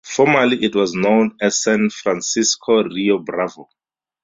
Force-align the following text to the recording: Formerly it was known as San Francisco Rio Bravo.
Formerly 0.03 0.63
it 0.63 0.73
was 0.75 0.95
known 0.95 1.37
as 1.39 1.61
San 1.61 1.91
Francisco 1.91 2.81
Rio 2.81 3.19
Bravo. 3.19 3.69